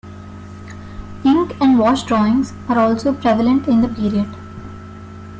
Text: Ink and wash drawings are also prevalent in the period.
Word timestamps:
Ink 1.23 1.55
and 1.61 1.77
wash 1.77 2.01
drawings 2.05 2.53
are 2.67 2.79
also 2.79 3.13
prevalent 3.13 3.67
in 3.67 3.81
the 3.81 3.87
period. 3.87 4.33